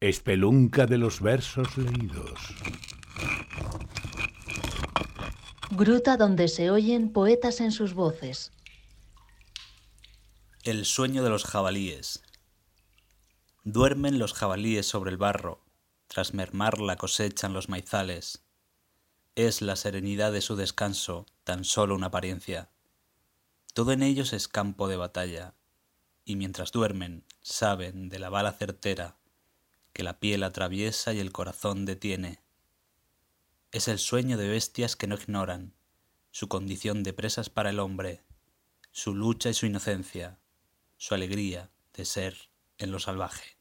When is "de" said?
0.86-0.96, 11.24-11.30, 20.30-20.42, 24.86-24.96, 28.08-28.20, 34.38-34.46, 37.02-37.12, 41.94-42.04